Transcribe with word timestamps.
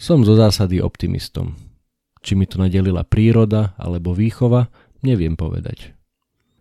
Som 0.00 0.24
zo 0.24 0.32
zásady 0.32 0.80
optimistom. 0.80 1.60
Či 2.24 2.32
mi 2.32 2.48
to 2.48 2.56
nadelila 2.56 3.04
príroda 3.04 3.76
alebo 3.76 4.16
výchova, 4.16 4.72
neviem 5.04 5.36
povedať. 5.36 5.92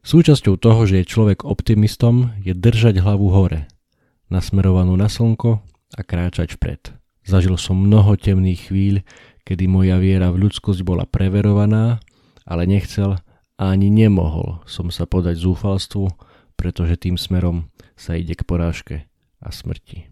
Súčasťou 0.04 0.60
toho, 0.60 0.84
že 0.84 1.00
je 1.00 1.08
človek 1.08 1.48
optimistom, 1.48 2.36
je 2.44 2.52
držať 2.52 3.00
hlavu 3.00 3.32
hore, 3.32 3.72
nasmerovanú 4.28 5.00
na 5.00 5.08
slnko 5.08 5.64
a 5.96 6.02
kráčať 6.04 6.60
vpred. 6.60 6.92
Zažil 7.24 7.56
som 7.56 7.80
mnoho 7.80 8.20
temných 8.20 8.76
chvíľ, 8.76 9.08
kedy 9.48 9.72
moja 9.72 10.04
viera 10.04 10.36
v 10.36 10.44
ľudskosť 10.44 10.84
bola 10.84 11.08
preverovaná, 11.08 12.04
ale 12.44 12.68
nechcel 12.68 13.24
a 13.56 13.64
ani 13.72 13.88
nemohol 13.88 14.68
som 14.68 14.92
sa 14.92 15.08
podať 15.08 15.40
zúfalstvu, 15.40 16.12
pretože 16.60 17.08
tým 17.08 17.16
smerom 17.16 17.72
sa 17.96 18.20
ide 18.20 18.36
k 18.36 18.44
porážke 18.44 19.08
a 19.40 19.48
smrti. 19.48 20.12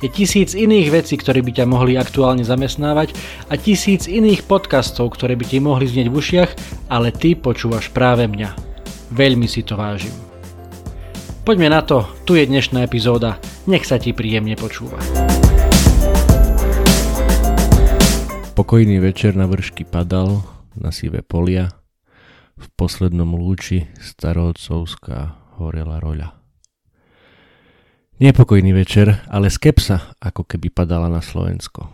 Je 0.00 0.08
tisíc 0.08 0.56
iných 0.56 0.88
vecí, 0.96 1.20
ktoré 1.20 1.44
by 1.44 1.60
ťa 1.60 1.68
mohli 1.68 2.00
aktuálne 2.00 2.40
zamestnávať 2.40 3.12
a 3.52 3.60
tisíc 3.60 4.08
iných 4.08 4.48
podcastov, 4.48 5.12
ktoré 5.12 5.36
by 5.36 5.44
ti 5.44 5.60
mohli 5.60 5.84
znieť 5.84 6.08
v 6.08 6.16
ušiach, 6.16 6.50
ale 6.88 7.12
ty 7.12 7.36
počúvaš 7.36 7.92
práve 7.92 8.24
mňa. 8.24 8.56
Veľmi 9.12 9.44
si 9.44 9.60
to 9.60 9.76
vážim. 9.76 10.16
Poďme 11.44 11.68
na 11.68 11.84
to, 11.84 12.08
tu 12.24 12.32
je 12.32 12.48
dnešná 12.48 12.80
epizóda, 12.80 13.36
nech 13.68 13.84
sa 13.84 14.00
ti 14.00 14.16
príjemne 14.16 14.56
počúva. 14.56 14.96
Pokojný 18.56 19.04
večer 19.04 19.36
na 19.36 19.44
vršky 19.44 19.84
padal 19.84 20.40
na 20.80 20.96
sivé 20.96 21.20
polia, 21.20 21.76
v 22.56 22.66
poslednom 22.72 23.36
lúči 23.36 23.84
starovcovská 24.00 25.36
horela 25.60 26.00
roľa. 26.00 26.39
Nepokojný 28.20 28.76
večer, 28.76 29.24
ale 29.32 29.48
skepsa 29.48 30.12
ako 30.20 30.44
keby 30.44 30.68
padala 30.68 31.08
na 31.08 31.24
Slovensko. 31.24 31.88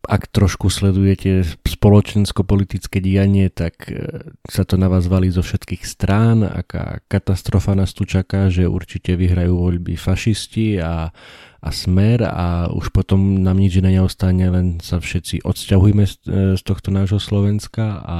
Ak 0.00 0.32
trošku 0.32 0.72
sledujete 0.72 1.44
spoločensko-politické 1.44 3.04
dianie, 3.04 3.52
tak 3.52 3.84
e, 3.92 4.32
sa 4.48 4.64
to 4.64 4.80
na 4.80 4.88
vás 4.88 5.12
valí 5.12 5.28
zo 5.28 5.44
všetkých 5.44 5.84
strán, 5.84 6.40
aká 6.40 7.04
katastrofa 7.04 7.76
nás 7.76 7.92
tu 7.92 8.08
čaká, 8.08 8.48
že 8.48 8.64
určite 8.64 9.12
vyhrajú 9.12 9.52
voľby 9.52 9.92
fašisti 9.92 10.80
a, 10.80 11.12
a 11.60 11.68
smer 11.68 12.24
a 12.24 12.72
už 12.72 12.88
potom 12.88 13.44
nám 13.44 13.60
nič 13.60 13.76
iné 13.76 14.00
neostane, 14.00 14.48
len 14.48 14.80
sa 14.80 15.04
všetci 15.04 15.44
odsťahujme 15.44 16.04
z, 16.08 16.14
e, 16.32 16.40
z 16.56 16.62
tohto 16.64 16.88
nášho 16.88 17.20
Slovenska 17.20 18.00
a 18.00 18.18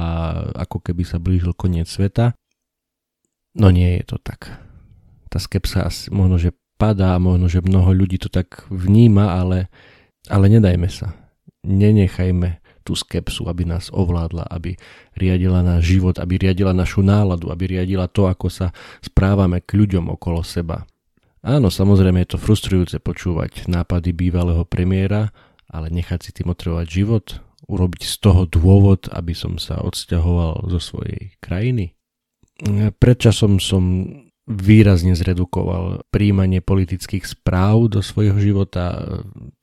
ako 0.53 0.85
keby 0.85 1.01
sa 1.01 1.17
blížil 1.17 1.57
koniec 1.57 1.89
sveta. 1.89 2.37
No 3.57 3.73
nie 3.73 3.97
je 3.97 4.05
to 4.05 4.21
tak. 4.21 4.53
Tá 5.33 5.41
skepsa 5.41 5.89
možno, 6.13 6.37
že 6.37 6.53
padá, 6.83 7.15
možno, 7.15 7.47
že 7.47 7.63
mnoho 7.63 7.95
ľudí 7.95 8.19
to 8.19 8.27
tak 8.27 8.67
vníma, 8.67 9.39
ale, 9.39 9.71
ale 10.27 10.51
nedajme 10.51 10.91
sa. 10.91 11.15
Nenechajme 11.63 12.59
tú 12.83 12.99
skepsu, 12.99 13.47
aby 13.47 13.63
nás 13.63 13.87
ovládla, 13.87 14.51
aby 14.51 14.75
riadila 15.15 15.63
náš 15.63 15.95
život, 15.95 16.19
aby 16.19 16.35
riadila 16.35 16.75
našu 16.75 16.99
náladu, 16.99 17.47
aby 17.55 17.79
riadila 17.79 18.11
to, 18.11 18.27
ako 18.27 18.51
sa 18.51 18.75
správame 18.99 19.63
k 19.63 19.79
ľuďom 19.79 20.11
okolo 20.11 20.43
seba. 20.43 20.83
Áno, 21.39 21.71
samozrejme 21.71 22.19
je 22.27 22.35
to 22.35 22.43
frustrujúce 22.43 22.99
počúvať 22.99 23.71
nápady 23.71 24.11
bývalého 24.11 24.67
premiéra, 24.67 25.31
ale 25.71 25.87
nechať 25.87 26.19
si 26.19 26.31
tým 26.35 26.51
otrovať 26.51 26.87
život, 26.91 27.39
urobiť 27.71 28.03
z 28.03 28.15
toho 28.19 28.43
dôvod, 28.43 29.07
aby 29.15 29.31
som 29.31 29.55
sa 29.55 29.79
odsťahoval 29.79 30.67
zo 30.67 30.79
svojej 30.83 31.31
krajiny. 31.39 31.95
Predčasom 32.99 33.63
som 33.63 33.83
výrazne 34.43 35.15
zredukoval 35.15 36.03
príjmanie 36.11 36.59
politických 36.59 37.23
správ 37.23 37.87
do 37.87 38.03
svojho 38.03 38.35
života. 38.43 38.99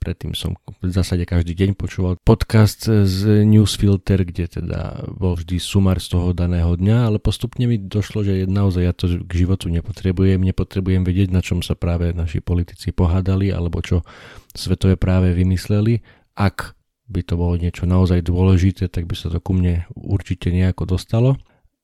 Predtým 0.00 0.32
som 0.32 0.56
v 0.80 0.88
zásade 0.88 1.28
každý 1.28 1.52
deň 1.52 1.76
počúval 1.76 2.16
podcast 2.24 2.88
z 2.88 3.44
Newsfilter, 3.44 4.24
kde 4.24 4.48
teda 4.48 5.04
bol 5.12 5.36
vždy 5.36 5.60
sumár 5.60 6.00
z 6.00 6.16
toho 6.16 6.32
daného 6.32 6.72
dňa, 6.72 7.12
ale 7.12 7.18
postupne 7.20 7.68
mi 7.68 7.76
došlo, 7.76 8.24
že 8.24 8.48
naozaj 8.48 8.82
ja 8.82 8.96
to 8.96 9.20
k 9.20 9.32
životu 9.44 9.68
nepotrebujem, 9.68 10.40
nepotrebujem 10.40 11.04
vedieť, 11.04 11.28
na 11.28 11.44
čom 11.44 11.60
sa 11.60 11.76
práve 11.76 12.16
naši 12.16 12.40
politici 12.40 12.96
pohádali, 12.96 13.52
alebo 13.52 13.84
čo 13.84 14.00
svetové 14.56 14.96
práve 14.96 15.36
vymysleli. 15.36 16.00
Ak 16.40 16.72
by 17.04 17.20
to 17.20 17.36
bolo 17.36 17.60
niečo 17.60 17.84
naozaj 17.84 18.24
dôležité, 18.24 18.88
tak 18.88 19.04
by 19.04 19.12
sa 19.12 19.28
to 19.28 19.44
ku 19.44 19.52
mne 19.52 19.84
určite 19.92 20.48
nejako 20.48 20.88
dostalo. 20.88 21.36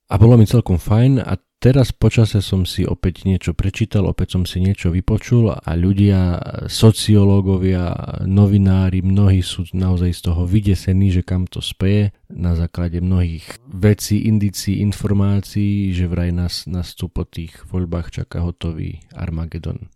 A 0.07 0.23
bolo 0.23 0.39
mi 0.39 0.47
celkom 0.47 0.79
fajn 0.79 1.19
a 1.19 1.35
teraz 1.59 1.93
počase 1.93 2.45
som 2.45 2.65
si 2.65 2.87
opäť 2.87 3.27
niečo 3.27 3.53
prečítal, 3.53 4.07
opäť 4.07 4.39
som 4.39 4.45
si 4.45 4.63
niečo 4.63 4.93
vypočul 4.93 5.53
a 5.53 5.71
ľudia, 5.77 6.39
sociológovia, 6.71 7.93
novinári, 8.25 9.03
mnohí 9.03 9.41
sú 9.41 9.67
naozaj 9.75 10.11
z 10.15 10.21
toho 10.31 10.43
vydesení, 10.47 11.11
že 11.11 11.27
kam 11.27 11.45
to 11.49 11.59
speje 11.65 12.15
na 12.31 12.55
základe 12.55 13.03
mnohých 13.03 13.47
vecí, 13.67 14.29
indícií, 14.29 14.81
informácií, 14.85 15.91
že 15.97 16.07
vraj 16.07 16.31
nás, 16.31 16.69
nás 16.71 16.95
tu 16.95 17.11
po 17.11 17.27
tých 17.27 17.57
voľbách 17.69 18.23
čaká 18.23 18.45
hotový 18.45 19.03
Armagedon. 19.17 19.91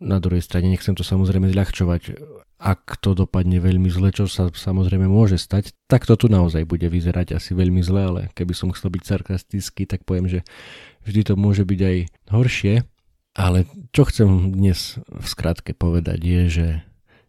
Na 0.00 0.16
druhej 0.16 0.40
strane 0.40 0.72
nechcem 0.72 0.96
to 0.96 1.04
samozrejme 1.04 1.52
zľahčovať 1.52 2.02
ak 2.60 3.00
to 3.00 3.16
dopadne 3.16 3.56
veľmi 3.56 3.88
zle, 3.88 4.12
čo 4.12 4.28
sa 4.28 4.52
samozrejme 4.52 5.08
môže 5.08 5.40
stať, 5.40 5.72
tak 5.88 6.04
to 6.04 6.12
tu 6.20 6.28
naozaj 6.28 6.68
bude 6.68 6.84
vyzerať 6.84 7.40
asi 7.40 7.56
veľmi 7.56 7.80
zle, 7.80 8.00
ale 8.04 8.20
keby 8.36 8.52
som 8.52 8.68
chcel 8.76 8.92
byť 8.92 9.02
sarkastický, 9.02 9.88
tak 9.88 10.04
poviem, 10.04 10.28
že 10.28 10.44
vždy 11.08 11.32
to 11.32 11.34
môže 11.40 11.64
byť 11.64 11.80
aj 11.80 11.96
horšie. 12.28 12.84
Ale 13.32 13.64
čo 13.96 14.04
chcem 14.04 14.52
dnes 14.52 15.00
v 15.08 15.24
skratke 15.24 15.72
povedať 15.72 16.20
je, 16.20 16.42
že, 16.52 16.68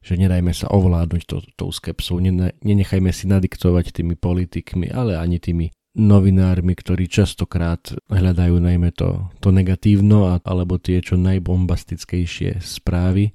že 0.04 0.14
nedajme 0.20 0.52
sa 0.52 0.68
ovládnuť 0.68 1.24
to, 1.24 1.38
tou 1.56 1.72
skepsou, 1.72 2.20
nenechajme 2.20 3.16
si 3.16 3.32
nadiktovať 3.32 3.96
tými 3.96 4.20
politikmi, 4.20 4.92
ale 4.92 5.16
ani 5.16 5.40
tými 5.40 5.72
novinármi, 5.96 6.76
ktorí 6.76 7.08
častokrát 7.08 7.96
hľadajú 8.12 8.60
najmä 8.60 8.92
to, 8.96 9.32
to 9.40 9.56
negatívno 9.56 10.28
alebo 10.44 10.76
tie 10.80 11.00
čo 11.00 11.16
najbombastickejšie 11.20 12.64
správy 12.64 13.32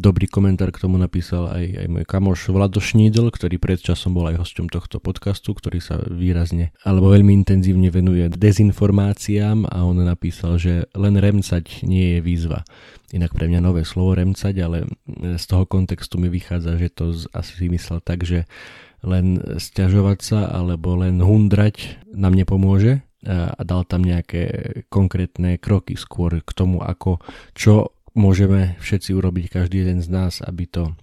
Dobrý 0.00 0.32
komentár 0.32 0.72
k 0.72 0.80
tomu 0.80 0.96
napísal 0.96 1.52
aj, 1.52 1.84
aj 1.84 1.86
môj 1.92 2.04
kamoš 2.08 2.48
Vlado 2.48 2.80
Šnídl, 2.80 3.28
ktorý 3.28 3.60
pred 3.60 3.76
časom 3.76 4.16
bol 4.16 4.32
aj 4.32 4.40
hosťom 4.40 4.72
tohto 4.72 4.96
podcastu, 4.96 5.52
ktorý 5.52 5.76
sa 5.76 6.00
výrazne 6.08 6.72
alebo 6.88 7.12
veľmi 7.12 7.36
intenzívne 7.36 7.92
venuje 7.92 8.32
dezinformáciám 8.32 9.68
a 9.68 9.84
on 9.84 10.00
napísal, 10.00 10.56
že 10.56 10.88
len 10.96 11.20
remcať 11.20 11.84
nie 11.84 12.16
je 12.16 12.18
výzva. 12.24 12.64
Inak 13.12 13.36
pre 13.36 13.52
mňa 13.52 13.60
nové 13.60 13.84
slovo 13.84 14.16
remcať, 14.16 14.56
ale 14.64 14.88
z 15.36 15.44
toho 15.44 15.68
kontextu 15.68 16.16
mi 16.16 16.32
vychádza, 16.32 16.80
že 16.80 16.88
to 16.88 17.12
asi 17.36 17.52
vymyslel 17.60 18.00
tak, 18.00 18.24
že 18.24 18.48
len 19.04 19.36
stiažovať 19.60 20.18
sa 20.24 20.48
alebo 20.48 20.96
len 20.96 21.20
hundrať 21.20 22.08
nám 22.16 22.32
nepomôže 22.32 23.04
a 23.28 23.60
dal 23.68 23.84
tam 23.84 24.00
nejaké 24.00 24.72
konkrétne 24.88 25.60
kroky 25.60 25.92
skôr 25.92 26.40
k 26.40 26.50
tomu, 26.56 26.80
ako 26.80 27.20
čo 27.52 27.99
môžeme 28.14 28.76
všetci 28.82 29.10
urobiť 29.14 29.44
každý 29.50 29.86
jeden 29.86 30.00
z 30.02 30.08
nás, 30.10 30.42
aby 30.42 30.66
to, 30.66 30.94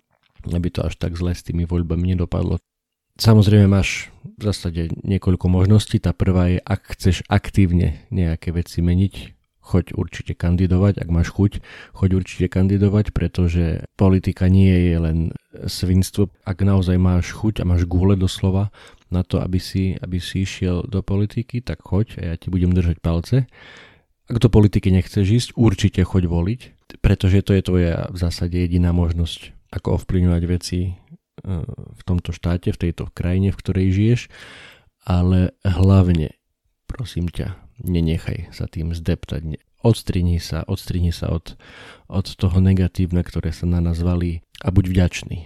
aby 0.48 0.68
to 0.71 0.86
až 0.86 0.95
tak 1.00 1.15
zle 1.15 1.31
s 1.33 1.45
tými 1.45 1.63
voľbami 1.68 2.15
nedopadlo. 2.15 2.59
Samozrejme 3.18 3.65
máš 3.65 4.13
v 4.38 4.42
zásade 4.45 4.94
niekoľko 5.01 5.50
možností. 5.50 5.98
Tá 5.98 6.13
prvá 6.13 6.54
je, 6.54 6.59
ak 6.62 6.94
chceš 6.94 7.25
aktívne 7.25 8.06
nejaké 8.13 8.54
veci 8.54 8.86
meniť, 8.86 9.33
choď 9.68 9.98
určite 9.98 10.33
kandidovať, 10.38 11.01
ak 11.01 11.09
máš 11.12 11.33
chuť, 11.36 11.59
choď 11.98 12.09
určite 12.24 12.48
kandidovať, 12.48 13.12
pretože 13.12 13.83
politika 14.00 14.48
nie 14.48 14.94
je 14.94 14.95
len 14.95 15.18
svinstvo. 15.68 16.31
Ak 16.48 16.63
naozaj 16.63 16.95
máš 16.95 17.36
chuť 17.36 17.65
a 17.65 17.68
máš 17.68 17.83
gule 17.83 18.15
doslova 18.15 18.69
na 19.09 19.25
to, 19.27 19.44
aby 19.44 19.59
si, 19.59 20.00
aby 20.00 20.21
si 20.21 20.48
išiel 20.48 20.88
do 20.88 21.04
politiky, 21.04 21.59
tak 21.59 21.83
choď 21.83 22.21
a 22.21 22.21
ja 22.31 22.36
ti 22.39 22.48
budem 22.48 22.71
držať 22.71 23.01
palce. 23.04 23.50
Ak 24.30 24.38
do 24.39 24.48
politiky 24.48 24.94
nechceš 24.94 25.25
ísť, 25.25 25.50
určite 25.57 26.06
choď 26.06 26.30
voliť, 26.30 26.62
pretože 27.04 27.44
to 27.44 27.51
je 27.51 27.63
tvoja 27.63 28.07
v 28.07 28.18
zásade 28.18 28.56
jediná 28.56 28.95
možnosť, 28.95 29.51
ako 29.72 30.00
ovplyvňovať 30.01 30.44
veci 30.48 30.80
e, 30.88 30.92
v 31.72 32.01
tomto 32.07 32.31
štáte, 32.31 32.72
v 32.72 32.81
tejto 32.88 33.12
krajine, 33.12 33.51
v 33.51 33.60
ktorej 33.60 33.88
žiješ, 33.92 34.22
ale 35.04 35.56
hlavne, 35.63 36.36
prosím 36.88 37.28
ťa, 37.28 37.60
nenechaj 37.84 38.51
sa 38.56 38.66
tým 38.68 38.95
zdeptať. 38.95 39.60
odstrini 39.84 40.39
sa, 40.39 40.63
odstrini 40.66 41.12
sa 41.12 41.31
od, 41.31 41.56
od 42.12 42.28
toho 42.28 42.57
negatívna, 42.60 43.22
ktoré 43.22 43.51
sa 43.51 43.68
na 43.69 43.83
nás 43.83 44.00
valí 44.00 44.44
a 44.63 44.72
buď 44.72 44.86
vďačný. 44.92 45.40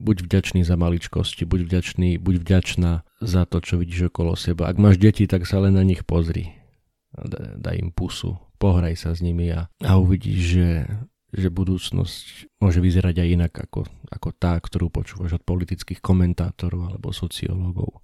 Buď 0.00 0.24
vďačný 0.24 0.64
za 0.64 0.80
maličkosti, 0.80 1.44
buď 1.44 1.60
vďačný, 1.68 2.16
buď 2.16 2.34
vďačná 2.40 3.04
za 3.20 3.42
to, 3.44 3.60
čo 3.60 3.76
vidíš 3.76 4.08
okolo 4.08 4.32
seba. 4.32 4.72
Ak 4.72 4.80
máš 4.80 4.96
deti, 4.96 5.28
tak 5.28 5.44
sa 5.44 5.60
len 5.60 5.76
na 5.76 5.84
nich 5.84 6.08
pozri. 6.08 6.56
Daj 7.60 7.76
im 7.78 7.92
pusu, 7.92 8.40
pohraj 8.64 8.96
sa 8.96 9.12
s 9.12 9.20
nimi 9.20 9.52
a, 9.52 9.68
a 9.84 10.00
uvidíš, 10.00 10.40
že, 10.40 10.68
že 11.36 11.52
budúcnosť 11.52 12.56
môže 12.64 12.80
vyzerať 12.80 13.20
aj 13.20 13.28
inak 13.28 13.52
ako, 13.52 13.84
ako 14.08 14.28
tá, 14.32 14.56
ktorú 14.56 14.88
počúvaš 14.88 15.36
od 15.36 15.44
politických 15.44 16.00
komentátorov 16.00 16.88
alebo 16.88 17.12
sociológov. 17.12 18.00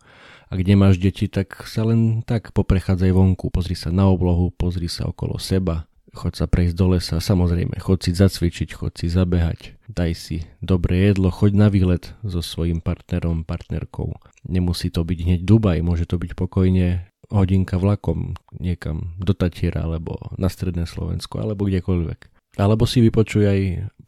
Ak 0.53 0.61
nemáš 0.61 1.01
deti, 1.01 1.33
tak 1.33 1.65
sa 1.65 1.89
len 1.89 2.21
tak 2.29 2.53
poprechádzaj 2.53 3.09
vonku, 3.09 3.49
pozri 3.49 3.73
sa 3.73 3.89
na 3.89 4.13
oblohu, 4.13 4.53
pozri 4.53 4.93
sa 4.93 5.09
okolo 5.09 5.41
seba, 5.41 5.89
chod 6.13 6.37
sa 6.37 6.45
prejsť 6.45 6.75
do 6.77 6.87
lesa, 6.93 7.17
samozrejme, 7.23 7.81
chod 7.81 8.05
si 8.05 8.13
zacvičiť, 8.13 8.77
chod 8.77 8.99
si 9.01 9.09
zabehať, 9.09 9.81
daj 9.89 10.13
si 10.13 10.37
dobré 10.61 11.09
jedlo, 11.09 11.33
choď 11.33 11.53
na 11.57 11.69
výlet 11.73 12.13
so 12.21 12.45
svojím 12.45 12.85
partnerom, 12.85 13.47
partnerkou. 13.47 14.13
Nemusí 14.45 14.93
to 14.93 15.07
byť 15.07 15.19
hneď 15.25 15.41
Dubaj, 15.47 15.81
môže 15.81 16.05
to 16.05 16.19
byť 16.19 16.35
pokojne 16.37 17.10
hodinka 17.31 17.79
vlakom 17.79 18.35
niekam 18.59 19.15
do 19.17 19.33
Tatiera 19.33 19.87
alebo 19.87 20.19
na 20.37 20.51
stredné 20.51 20.85
Slovensko 20.85 21.41
alebo 21.41 21.67
kdekoľvek. 21.67 22.31
Alebo 22.59 22.83
si 22.83 22.99
vypočuj 22.99 23.45
aj 23.47 23.61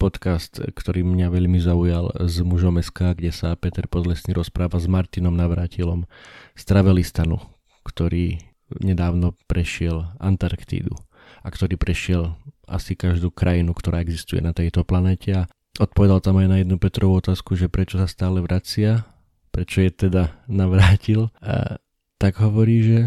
podcast, 0.03 0.59
ktorý 0.59 1.07
mňa 1.07 1.31
veľmi 1.31 1.63
zaujal 1.63 2.11
z 2.27 2.43
mužom 2.43 2.83
SK, 2.83 3.15
kde 3.15 3.31
sa 3.31 3.55
Peter 3.55 3.87
Podlesný 3.87 4.35
rozpráva 4.35 4.83
s 4.83 4.91
Martinom 4.91 5.31
Navrátilom 5.31 6.11
z 6.59 6.63
Travelistanu, 6.67 7.39
ktorý 7.87 8.43
nedávno 8.83 9.39
prešiel 9.47 10.11
Antarktídu 10.19 10.99
a 11.47 11.49
ktorý 11.55 11.79
prešiel 11.79 12.35
asi 12.67 12.99
každú 12.99 13.31
krajinu, 13.31 13.79
ktorá 13.79 14.03
existuje 14.03 14.43
na 14.43 14.51
tejto 14.51 14.83
planete 14.83 15.47
a 15.47 15.49
odpovedal 15.79 16.19
tam 16.19 16.43
aj 16.43 16.49
na 16.51 16.57
jednu 16.67 16.83
Petrovú 16.83 17.23
otázku, 17.23 17.55
že 17.55 17.71
prečo 17.71 17.95
sa 17.95 18.11
stále 18.11 18.43
vracia, 18.43 19.07
prečo 19.55 19.87
je 19.87 19.91
teda 20.09 20.35
navrátil. 20.51 21.31
A 21.39 21.79
tak 22.23 22.39
hovorí, 22.39 22.87
že 22.87 22.99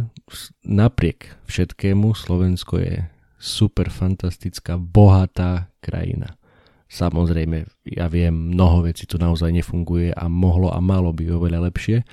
napriek 0.67 1.39
všetkému 1.47 2.11
Slovensko 2.11 2.83
je 2.83 3.07
super 3.39 3.87
fantastická, 3.87 4.75
bohatá 4.75 5.71
krajina. 5.79 6.35
Samozrejme, 6.91 7.63
ja 7.95 8.11
viem, 8.11 8.51
mnoho 8.51 8.83
vecí 8.83 9.07
tu 9.07 9.15
naozaj 9.15 9.55
nefunguje 9.55 10.11
a 10.11 10.27
mohlo 10.27 10.67
a 10.67 10.83
malo 10.83 11.15
by 11.15 11.31
oveľa 11.31 11.71
lepšie, 11.71 12.03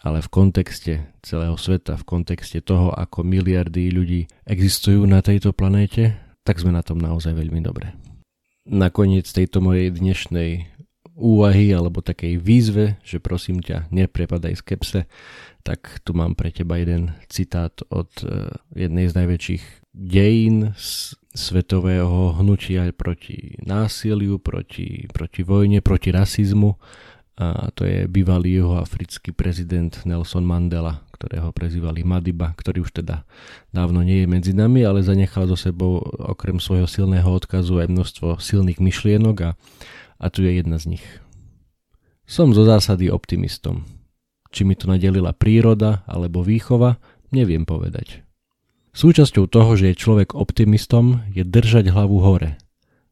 ale 0.00 0.24
v 0.24 0.32
kontexte 0.32 1.20
celého 1.20 1.60
sveta, 1.60 2.00
v 2.00 2.08
kontexte 2.08 2.64
toho, 2.64 2.96
ako 2.96 3.28
miliardy 3.28 3.92
ľudí 3.92 4.24
existujú 4.48 5.04
na 5.04 5.20
tejto 5.20 5.52
planéte, 5.52 6.16
tak 6.48 6.56
sme 6.56 6.72
na 6.72 6.80
tom 6.80 6.96
naozaj 6.96 7.36
veľmi 7.36 7.60
dobre. 7.60 7.92
Nakoniec 8.64 9.28
tejto 9.28 9.60
mojej 9.60 9.92
dnešnej 9.92 10.71
úvahy 11.16 11.72
alebo 11.72 12.00
takej 12.00 12.40
výzve, 12.40 12.96
že 13.04 13.20
prosím 13.20 13.60
ťa, 13.60 13.92
neprepadaj 13.92 14.58
skepse, 14.58 15.04
tak 15.62 16.02
tu 16.02 16.16
mám 16.16 16.34
pre 16.34 16.50
teba 16.50 16.80
jeden 16.80 17.14
citát 17.30 17.72
od 17.92 18.10
e, 18.24 18.50
jednej 18.74 19.06
z 19.06 19.14
najväčších 19.14 19.64
dejín 19.92 20.72
svetového 21.32 22.36
hnutia 22.40 22.88
proti 22.96 23.56
násiliu, 23.62 24.40
proti, 24.40 25.06
proti 25.12 25.40
vojne, 25.44 25.80
proti 25.84 26.12
rasizmu. 26.12 26.76
A 27.40 27.72
to 27.72 27.88
je 27.88 28.04
bývalý 28.12 28.60
juhoafrický 28.60 29.32
prezident 29.32 29.96
Nelson 30.04 30.44
Mandela, 30.44 31.00
ktorého 31.16 31.48
prezývali 31.48 32.04
Madiba, 32.04 32.52
ktorý 32.52 32.84
už 32.84 32.92
teda 33.00 33.24
dávno 33.72 34.04
nie 34.04 34.24
je 34.24 34.28
medzi 34.28 34.52
nami, 34.52 34.84
ale 34.84 35.00
zanechal 35.00 35.48
zo 35.48 35.56
sebou 35.56 36.04
okrem 36.04 36.60
svojho 36.60 36.84
silného 36.84 37.24
odkazu 37.24 37.80
aj 37.80 37.88
množstvo 37.88 38.36
silných 38.36 38.84
myšlienok 38.84 39.36
a, 39.48 39.50
a 40.22 40.30
tu 40.30 40.46
je 40.46 40.54
jedna 40.54 40.78
z 40.78 40.96
nich. 40.96 41.06
Som 42.22 42.54
zo 42.54 42.62
zásady 42.62 43.10
optimistom. 43.10 43.84
Či 44.54 44.62
mi 44.62 44.78
to 44.78 44.86
nadelila 44.86 45.34
príroda 45.34 46.06
alebo 46.06 46.46
výchova, 46.46 47.02
neviem 47.34 47.66
povedať. 47.66 48.22
Súčasťou 48.94 49.50
toho, 49.50 49.74
že 49.74 49.90
je 49.90 50.00
človek 50.00 50.38
optimistom, 50.38 51.26
je 51.32 51.42
držať 51.42 51.90
hlavu 51.90 52.22
hore, 52.22 52.60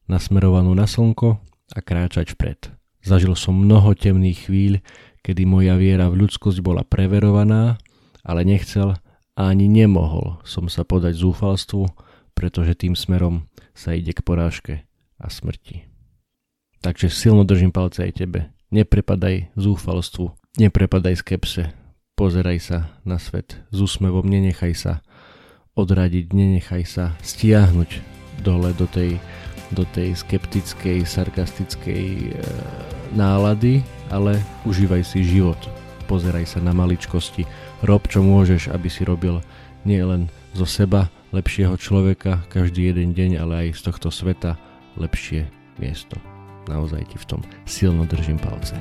nasmerovanú 0.06 0.76
na 0.76 0.84
slnko 0.84 1.40
a 1.74 1.78
kráčať 1.80 2.36
vpred. 2.36 2.70
Zažil 3.00 3.32
som 3.32 3.56
mnoho 3.56 3.96
temných 3.96 4.46
chvíľ, 4.46 4.84
kedy 5.24 5.48
moja 5.48 5.74
viera 5.80 6.12
v 6.12 6.24
ľudskosť 6.24 6.60
bola 6.60 6.84
preverovaná, 6.84 7.80
ale 8.20 8.44
nechcel 8.44 9.00
a 9.40 9.42
ani 9.48 9.72
nemohol 9.72 10.36
som 10.44 10.68
sa 10.68 10.84
podať 10.84 11.16
zúfalstvu, 11.16 11.88
pretože 12.36 12.76
tým 12.76 12.92
smerom 12.92 13.48
sa 13.72 13.96
ide 13.96 14.12
k 14.12 14.20
porážke 14.20 14.84
a 15.16 15.26
smrti. 15.32 15.89
Takže 16.80 17.12
silno 17.12 17.44
držím 17.44 17.72
palce 17.72 18.08
aj 18.08 18.24
tebe. 18.24 18.48
Neprepadaj 18.72 19.52
zúfalstvu, 19.58 20.32
neprepadaj 20.56 21.20
skepse, 21.20 21.74
pozeraj 22.14 22.58
sa 22.62 22.78
na 23.02 23.18
svet 23.18 23.58
s 23.74 23.76
úsmevom, 23.82 24.24
nenechaj 24.24 24.72
sa 24.78 24.92
odradiť, 25.74 26.30
nenechaj 26.30 26.84
sa 26.86 27.04
stiahnuť 27.20 27.90
dole 28.40 28.72
do 28.76 28.86
tej 28.88 29.20
do 29.70 29.86
tej 29.94 30.18
skeptickej, 30.18 31.06
sarkastickej 31.06 32.04
e, 32.04 32.32
nálady, 33.14 33.86
ale 34.10 34.38
užívaj 34.66 35.06
si 35.06 35.22
život. 35.22 35.58
Pozeraj 36.10 36.42
sa 36.42 36.58
na 36.58 36.74
maličkosti, 36.74 37.46
rob 37.86 38.02
čo 38.10 38.18
môžeš, 38.18 38.74
aby 38.74 38.90
si 38.90 39.06
robil 39.06 39.38
nielen 39.86 40.26
zo 40.58 40.66
seba 40.66 41.06
lepšieho 41.30 41.78
človeka 41.78 42.42
každý 42.50 42.90
jeden 42.90 43.14
deň, 43.14 43.30
ale 43.38 43.54
aj 43.66 43.78
z 43.78 43.80
tohto 43.86 44.10
sveta 44.10 44.58
lepšie 44.98 45.46
miesto. 45.78 46.18
Naozaj 46.68 47.14
ti 47.14 47.16
v 47.16 47.24
tom 47.24 47.40
silno 47.64 48.04
držím 48.04 48.36
palce. 48.36 48.76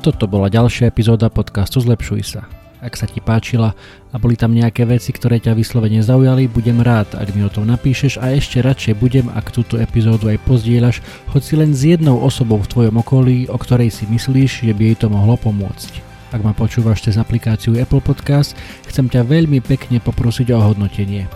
Toto 0.00 0.24
bola 0.24 0.48
ďalšia 0.48 0.88
epizóda 0.88 1.28
podcastu 1.28 1.76
Zlepšuj 1.84 2.24
sa. 2.24 2.48
Ak 2.80 2.96
sa 2.96 3.04
ti 3.04 3.20
páčila 3.20 3.76
a 4.08 4.16
boli 4.16 4.32
tam 4.32 4.56
nejaké 4.56 4.88
veci, 4.88 5.12
ktoré 5.12 5.36
ťa 5.36 5.52
vyslovene 5.52 6.00
zaujali, 6.00 6.48
budem 6.48 6.80
rád, 6.80 7.12
ak 7.20 7.36
mi 7.36 7.44
o 7.44 7.52
tom 7.52 7.68
napíšeš 7.68 8.16
a 8.16 8.32
ešte 8.32 8.64
radšej 8.64 8.96
budem, 8.96 9.28
ak 9.28 9.52
túto 9.52 9.76
epizódu 9.76 10.32
aj 10.32 10.40
pozdieľaš, 10.48 11.04
hoci 11.36 11.52
len 11.60 11.76
s 11.76 11.84
jednou 11.84 12.16
osobou 12.16 12.56
v 12.64 12.70
tvojom 12.72 12.96
okolí, 13.04 13.52
o 13.52 13.60
ktorej 13.60 13.92
si 13.92 14.08
myslíš, 14.08 14.64
že 14.64 14.72
by 14.72 14.82
jej 14.88 14.96
to 14.96 15.12
mohlo 15.12 15.36
pomôcť. 15.36 16.09
Ak 16.30 16.46
ma 16.46 16.54
počúvaš 16.54 17.02
cez 17.02 17.18
aplikáciu 17.18 17.74
Apple 17.74 17.98
Podcast, 17.98 18.54
chcem 18.86 19.10
ťa 19.10 19.26
veľmi 19.26 19.58
pekne 19.58 19.98
poprosiť 19.98 20.54
o 20.54 20.62
hodnotenie. 20.62 21.26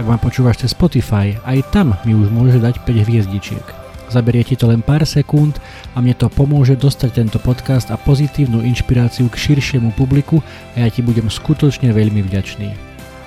Ak 0.00 0.08
ma 0.08 0.16
počúvaš 0.16 0.64
cez 0.64 0.72
Spotify, 0.72 1.36
aj 1.44 1.76
tam 1.76 1.92
mi 2.08 2.16
už 2.16 2.32
môže 2.32 2.56
dať 2.56 2.80
5 2.88 3.04
hviezdičiek. 3.04 3.66
Zaberie 4.08 4.40
ti 4.42 4.56
to 4.56 4.66
len 4.66 4.80
pár 4.80 5.04
sekúnd 5.04 5.60
a 5.92 6.00
mne 6.00 6.16
to 6.16 6.32
pomôže 6.32 6.74
dostať 6.74 7.20
tento 7.20 7.38
podcast 7.38 7.92
a 7.92 8.00
pozitívnu 8.00 8.64
inšpiráciu 8.64 9.28
k 9.28 9.36
širšiemu 9.36 9.92
publiku 9.92 10.40
a 10.72 10.82
ja 10.82 10.88
ti 10.88 11.04
budem 11.04 11.28
skutočne 11.28 11.92
veľmi 11.92 12.24
vďačný. 12.24 12.72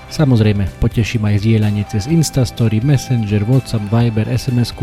Samozrejme, 0.09 0.65
poteším 0.81 1.29
aj 1.29 1.45
zdieľanie 1.45 1.85
cez 1.87 2.09
Instastory, 2.09 2.81
Messenger, 2.81 3.45
Whatsapp, 3.45 3.85
Viber, 3.87 4.27
sms 4.33 4.73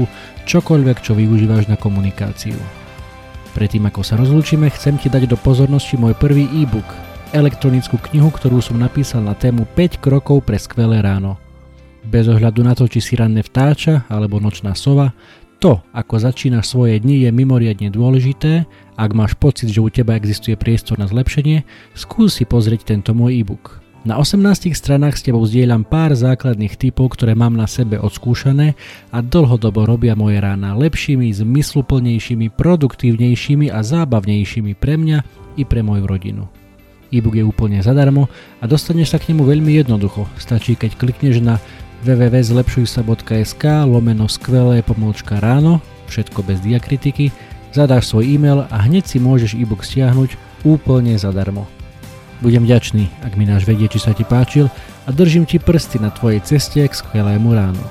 čokoľvek, 0.46 0.96
čo 1.02 1.18
využívaš 1.18 1.66
na 1.66 1.74
komunikáciu. 1.74 2.79
Predtým 3.50 3.82
ako 3.90 4.06
sa 4.06 4.14
rozlúčime, 4.14 4.70
chcem 4.70 4.94
ti 4.94 5.10
dať 5.10 5.26
do 5.26 5.34
pozornosti 5.34 5.98
môj 5.98 6.14
prvý 6.14 6.46
e-book, 6.54 6.86
elektronickú 7.34 7.98
knihu, 8.10 8.30
ktorú 8.30 8.62
som 8.62 8.78
napísal 8.78 9.26
na 9.26 9.34
tému 9.34 9.66
5 9.74 9.98
krokov 9.98 10.46
pre 10.46 10.54
skvelé 10.54 11.02
ráno. 11.02 11.34
Bez 12.06 12.30
ohľadu 12.30 12.62
na 12.62 12.72
to, 12.78 12.86
či 12.86 13.02
si 13.02 13.12
ranné 13.18 13.42
vtáča 13.42 14.06
alebo 14.06 14.38
nočná 14.38 14.72
sova, 14.78 15.12
to, 15.60 15.76
ako 15.92 16.16
začínaš 16.16 16.72
svoje 16.72 16.96
dni, 17.04 17.28
je 17.28 17.30
mimoriadne 17.36 17.92
dôležité. 17.92 18.64
Ak 18.96 19.12
máš 19.12 19.36
pocit, 19.36 19.68
že 19.68 19.84
u 19.84 19.92
teba 19.92 20.16
existuje 20.16 20.56
priestor 20.56 20.96
na 20.96 21.04
zlepšenie, 21.04 21.68
skús 21.92 22.40
si 22.40 22.48
pozrieť 22.48 22.96
tento 22.96 23.12
môj 23.12 23.44
e-book. 23.44 23.84
Na 24.00 24.16
18 24.16 24.72
stranách 24.72 25.20
s 25.20 25.28
tebou 25.28 25.44
zdieľam 25.44 25.84
pár 25.84 26.16
základných 26.16 26.80
typov, 26.80 27.12
ktoré 27.20 27.36
mám 27.36 27.52
na 27.52 27.68
sebe 27.68 28.00
odskúšané 28.00 28.72
a 29.12 29.20
dlhodobo 29.20 29.84
robia 29.84 30.16
moje 30.16 30.40
rána 30.40 30.72
lepšími, 30.72 31.28
zmysluplnejšími, 31.28 32.48
produktívnejšími 32.48 33.68
a 33.68 33.84
zábavnejšími 33.84 34.72
pre 34.72 34.96
mňa 34.96 35.18
i 35.60 35.68
pre 35.68 35.84
moju 35.84 36.08
rodinu. 36.08 36.48
E-book 37.12 37.36
je 37.36 37.44
úplne 37.44 37.84
zadarmo 37.84 38.32
a 38.56 38.64
dostaneš 38.64 39.12
sa 39.12 39.20
k 39.20 39.36
nemu 39.36 39.44
veľmi 39.44 39.76
jednoducho. 39.84 40.24
Stačí, 40.40 40.80
keď 40.80 40.96
klikneš 40.96 41.44
na 41.44 41.60
www.zlepšujsa.sk 42.00 43.64
lomeno 43.84 44.32
skvelé 44.32 44.80
pomôčka 44.80 45.36
ráno, 45.44 45.84
všetko 46.08 46.40
bez 46.48 46.64
diakritiky, 46.64 47.36
zadáš 47.76 48.08
svoj 48.08 48.32
e-mail 48.32 48.64
a 48.72 48.80
hneď 48.80 49.04
si 49.04 49.20
môžeš 49.20 49.60
e-book 49.60 49.84
stiahnuť 49.84 50.40
úplne 50.64 51.20
zadarmo. 51.20 51.68
Budem 52.40 52.64
vďačný, 52.64 53.04
ak 53.20 53.36
mi 53.36 53.44
náš 53.44 53.68
vedie, 53.68 53.84
či 53.84 54.00
sa 54.00 54.16
ti 54.16 54.24
páčil 54.24 54.72
a 55.04 55.12
držím 55.12 55.44
ti 55.44 55.60
prsty 55.60 56.00
na 56.00 56.08
tvojej 56.08 56.40
ceste 56.40 56.80
k 56.80 56.92
skvelému 56.92 57.52
ránu. 57.52 57.84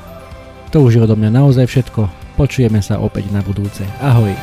To 0.74 0.86
už 0.86 0.98
je 0.98 1.02
odo 1.06 1.14
mňa 1.14 1.38
naozaj 1.38 1.70
všetko. 1.70 2.10
Počujeme 2.34 2.82
sa 2.82 2.98
opäť 2.98 3.30
na 3.30 3.46
budúce. 3.46 3.86
Ahoj. 4.02 4.34